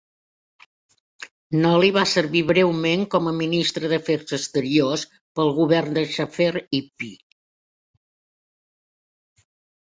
[1.65, 5.05] Noli va servir breument com Ministre d"afers exteriors
[5.41, 6.49] pel govern de Xhafer
[6.81, 7.13] Ypi.